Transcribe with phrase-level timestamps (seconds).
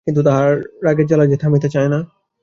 [0.07, 0.51] কিন্তু, তাহার
[0.83, 1.99] রাগের জ্বালা যে থামিতে চায় না।